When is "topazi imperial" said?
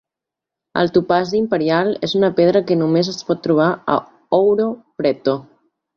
0.93-1.93